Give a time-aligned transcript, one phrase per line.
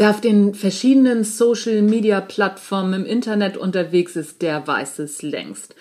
[0.00, 5.74] Wer auf den verschiedenen Social-Media-Plattformen im Internet unterwegs ist, der weiß es längst.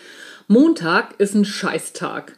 [0.47, 2.35] Montag ist ein Scheißtag.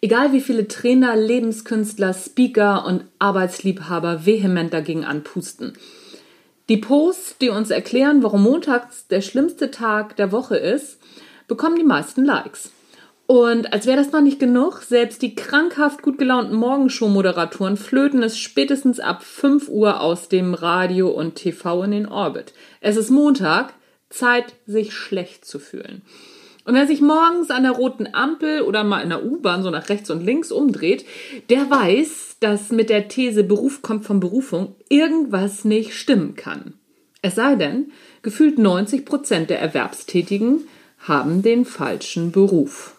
[0.00, 5.74] Egal wie viele Trainer, Lebenskünstler, Speaker und Arbeitsliebhaber vehement dagegen anpusten.
[6.68, 10.98] Die Posts, die uns erklären, warum montags der schlimmste Tag der Woche ist,
[11.46, 12.72] bekommen die meisten Likes.
[13.32, 18.38] Und als wäre das noch nicht genug, selbst die krankhaft gut gelaunten Morgenshow-Moderatoren flöten es
[18.38, 22.52] spätestens ab 5 Uhr aus dem Radio und TV in den Orbit.
[22.82, 23.72] Es ist Montag,
[24.10, 26.02] Zeit, sich schlecht zu fühlen.
[26.66, 29.88] Und wer sich morgens an der roten Ampel oder mal in der U-Bahn so nach
[29.88, 31.06] rechts und links umdreht,
[31.48, 36.74] der weiß, dass mit der These Beruf kommt von Berufung irgendwas nicht stimmen kann.
[37.22, 40.68] Es sei denn, gefühlt 90 Prozent der Erwerbstätigen
[40.98, 42.98] haben den falschen Beruf.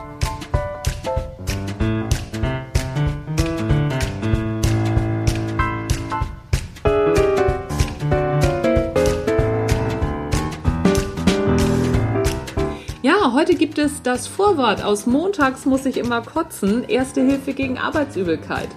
[13.41, 16.83] Heute gibt es das Vorwort aus Montags muss ich immer kotzen.
[16.87, 18.69] Erste Hilfe gegen Arbeitsübelkeit.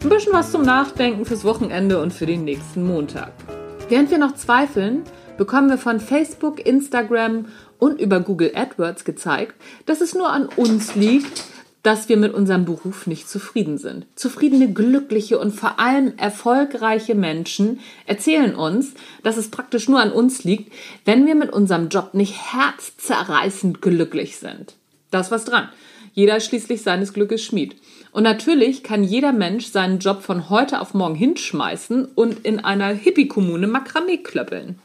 [0.00, 3.32] Ein bisschen was zum Nachdenken fürs Wochenende und für den nächsten Montag.
[3.88, 5.02] Während wir noch zweifeln,
[5.38, 7.46] bekommen wir von Facebook, Instagram
[7.80, 9.56] und über Google AdWords gezeigt,
[9.86, 11.42] dass es nur an uns liegt,
[11.82, 14.06] dass wir mit unserem Beruf nicht zufrieden sind.
[14.14, 20.44] Zufriedene, glückliche und vor allem erfolgreiche Menschen erzählen uns, dass es praktisch nur an uns
[20.44, 20.72] liegt,
[21.04, 24.74] wenn wir mit unserem Job nicht herzzerreißend glücklich sind.
[25.10, 25.68] Da ist was dran.
[26.14, 27.76] Jeder schließlich seines Glückes Schmied.
[28.12, 32.88] Und natürlich kann jeder Mensch seinen Job von heute auf morgen hinschmeißen und in einer
[32.88, 34.78] Hippie-Kommune Makramee klöppeln.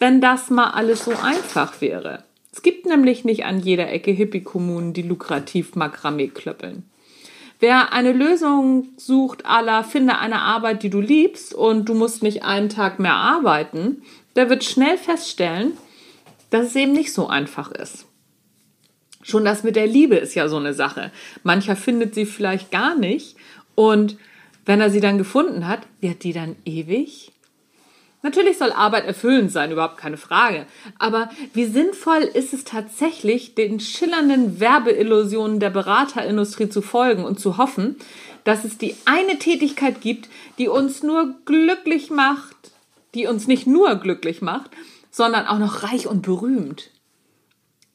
[0.00, 2.24] Wenn das mal alles so einfach wäre.
[2.52, 6.84] Es gibt nämlich nicht an jeder Ecke Hippie-Kommunen, die lukrativ Makramee klöppeln.
[7.60, 12.42] Wer eine Lösung sucht, aller finde eine Arbeit, die du liebst und du musst nicht
[12.42, 14.02] einen Tag mehr arbeiten,
[14.34, 15.72] der wird schnell feststellen,
[16.48, 18.06] dass es eben nicht so einfach ist.
[19.22, 21.12] Schon das mit der Liebe ist ja so eine Sache.
[21.42, 23.36] Mancher findet sie vielleicht gar nicht
[23.74, 24.16] und
[24.64, 27.32] wenn er sie dann gefunden hat, wird die dann ewig?
[28.22, 30.66] Natürlich soll Arbeit erfüllend sein, überhaupt keine Frage.
[30.98, 37.56] Aber wie sinnvoll ist es tatsächlich, den schillernden Werbeillusionen der Beraterindustrie zu folgen und zu
[37.56, 37.96] hoffen,
[38.44, 40.28] dass es die eine Tätigkeit gibt,
[40.58, 42.56] die uns nur glücklich macht,
[43.14, 44.70] die uns nicht nur glücklich macht,
[45.10, 46.90] sondern auch noch reich und berühmt.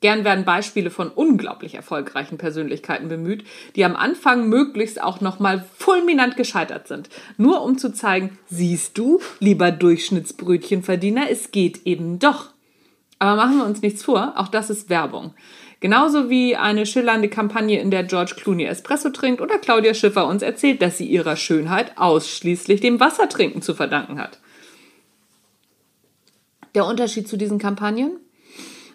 [0.06, 3.44] Gern werden Beispiele von unglaublich erfolgreichen Persönlichkeiten bemüht,
[3.76, 7.10] die am Anfang möglichst auch nochmal fulminant gescheitert sind.
[7.38, 12.52] Nur um zu zeigen, siehst du, lieber Durchschnittsbrötchenverdiener, es geht eben doch.
[13.18, 15.34] Aber machen wir uns nichts vor, auch das ist Werbung.
[15.80, 20.44] Genauso wie eine schillernde Kampagne, in der George Clooney Espresso trinkt oder Claudia Schiffer uns
[20.44, 24.40] erzählt, dass sie ihrer Schönheit ausschließlich dem Wassertrinken zu verdanken hat.
[26.76, 28.20] Der Unterschied zu diesen Kampagnen?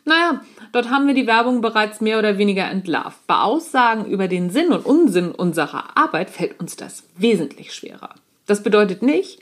[0.05, 0.41] Naja,
[0.73, 3.27] dort haben wir die Werbung bereits mehr oder weniger entlarvt.
[3.27, 8.11] Bei Aussagen über den Sinn und Unsinn unserer Arbeit fällt uns das wesentlich schwerer.
[8.47, 9.41] Das bedeutet nicht,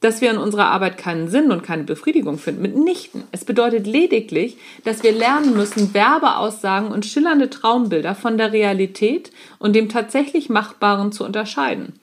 [0.00, 2.62] dass wir in unserer Arbeit keinen Sinn und keine Befriedigung finden.
[2.62, 3.24] Mitnichten.
[3.32, 9.76] Es bedeutet lediglich, dass wir lernen müssen, Werbeaussagen und schillernde Traumbilder von der Realität und
[9.76, 11.94] dem tatsächlich Machbaren zu unterscheiden.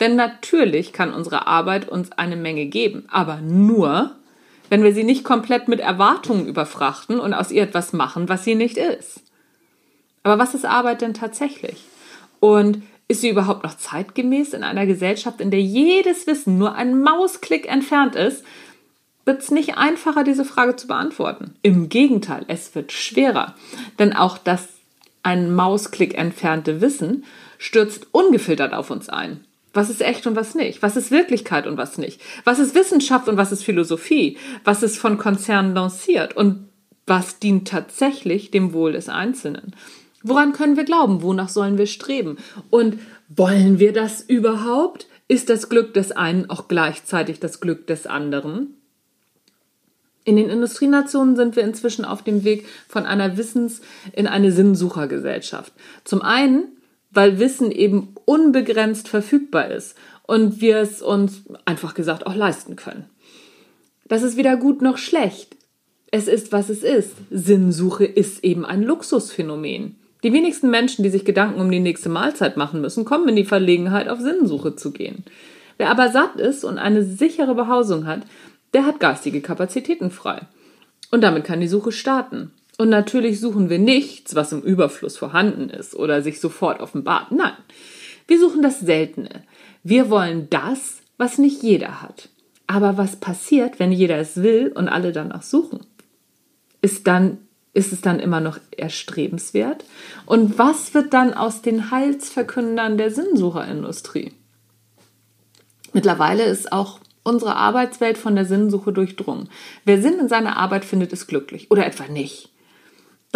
[0.00, 4.12] Denn natürlich kann unsere Arbeit uns eine Menge geben, aber nur,
[4.68, 8.54] wenn wir sie nicht komplett mit Erwartungen überfrachten und aus ihr etwas machen, was sie
[8.54, 9.22] nicht ist.
[10.22, 11.84] Aber was ist Arbeit denn tatsächlich?
[12.40, 17.00] Und ist sie überhaupt noch zeitgemäß in einer Gesellschaft, in der jedes Wissen nur ein
[17.00, 18.44] Mausklick entfernt ist?
[19.24, 21.54] Wird es nicht einfacher, diese Frage zu beantworten?
[21.62, 23.54] Im Gegenteil, es wird schwerer.
[23.98, 24.68] Denn auch das
[25.22, 27.24] ein Mausklick entfernte Wissen
[27.58, 29.45] stürzt ungefiltert auf uns ein.
[29.76, 30.82] Was ist echt und was nicht?
[30.82, 32.22] Was ist Wirklichkeit und was nicht?
[32.44, 34.38] Was ist Wissenschaft und was ist Philosophie?
[34.64, 36.68] Was ist von Konzernen lanciert und
[37.06, 39.76] was dient tatsächlich dem Wohl des Einzelnen?
[40.22, 41.20] Woran können wir glauben?
[41.20, 42.38] Wonach sollen wir streben?
[42.70, 45.08] Und wollen wir das überhaupt?
[45.28, 48.76] Ist das Glück des einen auch gleichzeitig das Glück des anderen?
[50.24, 53.82] In den Industrienationen sind wir inzwischen auf dem Weg von einer Wissens-
[54.12, 55.72] in eine Sinnsuchergesellschaft.
[56.02, 56.75] Zum einen
[57.16, 63.06] weil Wissen eben unbegrenzt verfügbar ist und wir es uns einfach gesagt auch leisten können.
[64.06, 65.56] Das ist weder gut noch schlecht.
[66.12, 67.12] Es ist, was es ist.
[67.30, 69.96] Sinnsuche ist eben ein Luxusphänomen.
[70.22, 73.44] Die wenigsten Menschen, die sich Gedanken um die nächste Mahlzeit machen müssen, kommen in die
[73.44, 75.24] Verlegenheit, auf Sinnsuche zu gehen.
[75.78, 78.22] Wer aber satt ist und eine sichere Behausung hat,
[78.72, 80.42] der hat geistige Kapazitäten frei.
[81.10, 82.52] Und damit kann die Suche starten.
[82.78, 87.32] Und natürlich suchen wir nichts, was im Überfluss vorhanden ist oder sich sofort offenbart.
[87.32, 87.54] Nein,
[88.26, 89.44] wir suchen das Seltene.
[89.82, 92.28] Wir wollen das, was nicht jeder hat.
[92.66, 95.80] Aber was passiert, wenn jeder es will und alle danach suchen?
[96.82, 97.38] Ist dann
[97.76, 99.84] ist es dann immer noch erstrebenswert?
[100.24, 104.32] Und was wird dann aus den Heilsverkündern der Sinnsucherindustrie?
[105.92, 109.50] Mittlerweile ist auch unsere Arbeitswelt von der Sinnsuche durchdrungen.
[109.84, 112.48] Wer Sinn in seiner Arbeit findet, ist glücklich oder etwa nicht.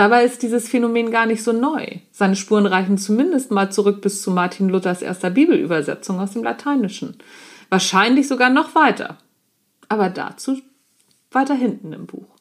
[0.00, 1.86] Dabei ist dieses Phänomen gar nicht so neu.
[2.10, 7.18] Seine Spuren reichen zumindest mal zurück bis zu Martin Luthers erster Bibelübersetzung aus dem Lateinischen.
[7.68, 9.18] Wahrscheinlich sogar noch weiter.
[9.90, 10.56] Aber dazu
[11.30, 12.34] weiter hinten im Buch.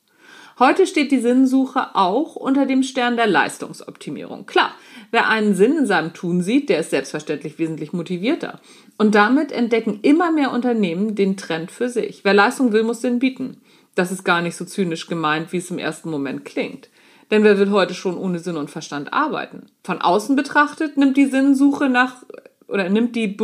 [0.57, 4.45] Heute steht die Sinnsuche auch unter dem Stern der Leistungsoptimierung.
[4.45, 4.71] Klar,
[5.11, 8.61] wer einen Sinn in seinem Tun sieht, der ist selbstverständlich wesentlich motivierter.
[8.97, 12.23] Und damit entdecken immer mehr Unternehmen den Trend für sich.
[12.23, 13.57] Wer Leistung will, muss den bieten.
[13.95, 16.87] Das ist gar nicht so zynisch gemeint, wie es im ersten Moment klingt.
[17.31, 19.67] Denn wer will heute schon ohne Sinn und Verstand arbeiten?
[19.83, 22.23] Von außen betrachtet nimmt die Sinnsuche nach
[22.67, 23.35] oder nimmt die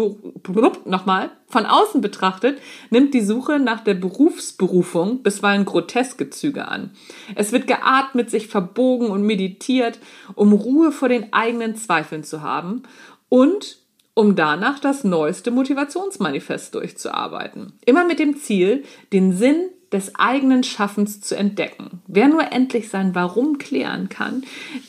[0.86, 2.60] nochmal von außen betrachtet
[2.92, 6.92] nimmt die Suche nach der Berufsberufung bisweilen groteske Züge an.
[7.34, 10.00] Es wird geatmet, sich verbogen und meditiert,
[10.36, 12.84] um Ruhe vor den eigenen Zweifeln zu haben
[13.30, 13.80] und
[14.14, 17.74] um danach das neueste Motivationsmanifest durchzuarbeiten.
[17.86, 22.02] Immer mit dem Ziel, den Sinn des eigenen Schaffens zu entdecken.
[22.08, 24.44] Wer nur endlich sein Warum klären kann,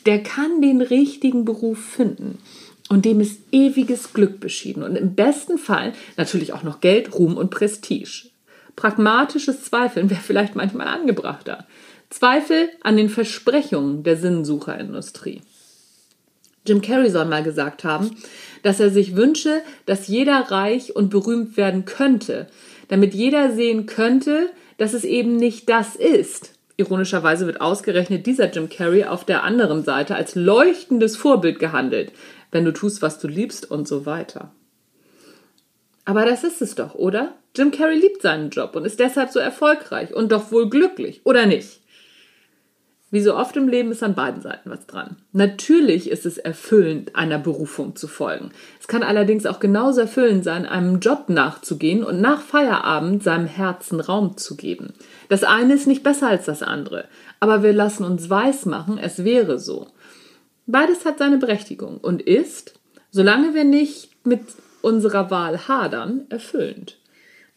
[0.05, 2.37] der kann den richtigen Beruf finden
[2.89, 7.37] und dem ist ewiges Glück beschieden und im besten Fall natürlich auch noch Geld, Ruhm
[7.37, 8.29] und Prestige.
[8.75, 11.65] Pragmatisches Zweifeln wäre vielleicht manchmal angebrachter.
[12.09, 15.41] Zweifel an den Versprechungen der Sinnsucherindustrie.
[16.65, 18.11] Jim Carrey soll mal gesagt haben,
[18.61, 22.47] dass er sich wünsche, dass jeder reich und berühmt werden könnte,
[22.89, 26.53] damit jeder sehen könnte, dass es eben nicht das ist.
[26.77, 32.11] Ironischerweise wird ausgerechnet dieser Jim Carrey auf der anderen Seite als leuchtendes Vorbild gehandelt,
[32.51, 34.51] wenn du tust, was du liebst und so weiter.
[36.05, 37.33] Aber das ist es doch, oder?
[37.55, 41.45] Jim Carrey liebt seinen Job und ist deshalb so erfolgreich und doch wohl glücklich, oder
[41.47, 41.81] nicht?
[43.09, 45.15] Wie so oft im Leben ist an beiden Seiten was dran.
[45.31, 48.51] Natürlich ist es erfüllend, einer Berufung zu folgen.
[48.81, 54.01] Es kann allerdings auch genauso erfüllend sein, einem Job nachzugehen und nach Feierabend seinem Herzen
[54.01, 54.93] Raum zu geben.
[55.29, 57.05] Das eine ist nicht besser als das andere,
[57.39, 59.87] aber wir lassen uns weismachen, es wäre so.
[60.65, 62.77] Beides hat seine Berechtigung und ist,
[63.11, 64.41] solange wir nicht mit
[64.81, 66.97] unserer Wahl hadern, erfüllend.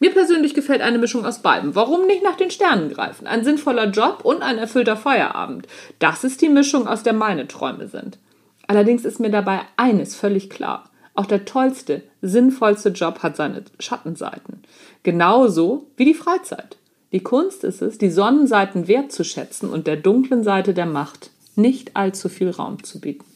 [0.01, 1.75] Mir persönlich gefällt eine Mischung aus beidem.
[1.75, 3.27] Warum nicht nach den Sternen greifen?
[3.27, 5.67] Ein sinnvoller Job und ein erfüllter Feierabend.
[5.99, 8.17] Das ist die Mischung, aus der meine Träume sind.
[8.65, 10.89] Allerdings ist mir dabei eines völlig klar.
[11.13, 14.63] Auch der tollste, sinnvollste Job hat seine Schattenseiten.
[15.03, 16.77] Genauso wie die Freizeit.
[17.11, 22.27] Die Kunst ist es, die Sonnenseiten wertzuschätzen und der dunklen Seite der Macht nicht allzu
[22.27, 23.30] viel Raum zu bieten.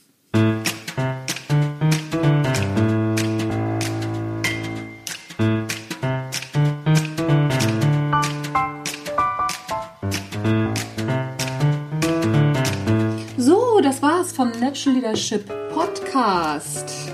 [15.15, 17.09] Leadership Podcast.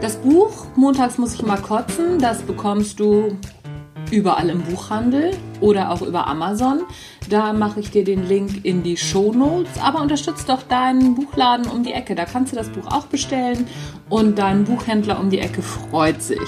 [0.00, 3.36] Das Buch Montags muss ich mal kotzen, das bekommst du
[4.10, 6.84] überall im Buchhandel oder auch über Amazon.
[7.28, 9.78] Da mache ich dir den Link in die Show Notes.
[9.82, 12.14] Aber unterstützt doch deinen Buchladen um die Ecke.
[12.14, 13.66] Da kannst du das Buch auch bestellen
[14.08, 16.38] und dein Buchhändler um die Ecke freut sich.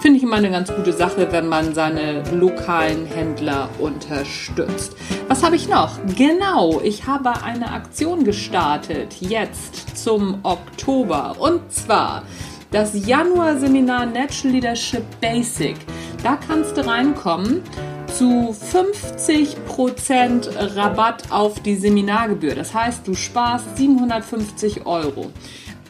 [0.00, 4.94] Finde ich immer eine ganz gute Sache, wenn man seine lokalen Händler unterstützt.
[5.26, 5.98] Was habe ich noch?
[6.16, 11.36] Genau, ich habe eine Aktion gestartet jetzt zum Oktober.
[11.38, 12.24] Und zwar
[12.70, 15.76] das Januar-Seminar Natural Leadership Basic.
[16.22, 17.62] Da kannst du reinkommen
[18.06, 22.54] zu 50% Rabatt auf die Seminargebühr.
[22.54, 25.30] Das heißt, du sparst 750 Euro.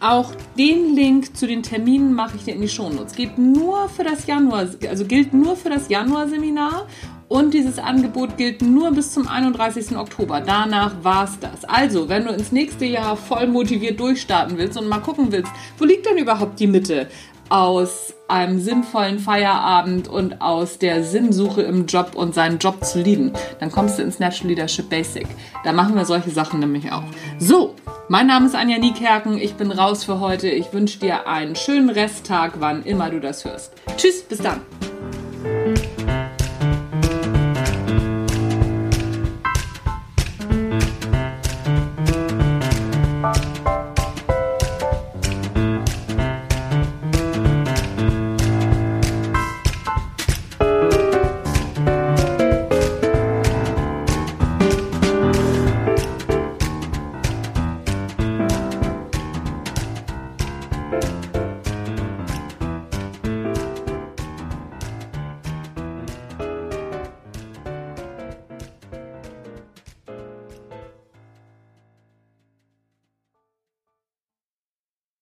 [0.01, 3.15] Auch den Link zu den Terminen mache ich dir in die Shownotes.
[3.15, 6.87] Geht nur für das Januar, also gilt nur für das Januar-Seminar
[7.29, 9.97] und dieses Angebot gilt nur bis zum 31.
[9.97, 10.41] Oktober.
[10.41, 11.65] Danach war's das.
[11.65, 15.85] Also, wenn du ins nächste Jahr voll motiviert durchstarten willst und mal gucken willst, wo
[15.85, 17.09] liegt denn überhaupt die Mitte?
[17.49, 23.33] aus einem sinnvollen Feierabend und aus der Sinnsuche im Job und seinen Job zu lieben,
[23.61, 25.29] dann kommst du ins Natural Leadership Basic.
[25.65, 27.05] Da machen wir solche Sachen nämlich auch.
[27.39, 27.75] So,
[28.09, 29.39] mein Name ist Anja Niekerken.
[29.39, 30.49] Ich bin raus für heute.
[30.49, 33.73] Ich wünsche dir einen schönen Resttag, wann immer du das hörst.
[33.97, 34.61] Tschüss, bis dann.